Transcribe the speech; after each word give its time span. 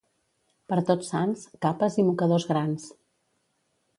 Per 0.71 0.77
Tots 0.85 1.11
Sants, 1.13 1.43
capes 1.67 1.99
i 2.03 2.07
mocadors 2.09 2.49
grans. 2.53 2.87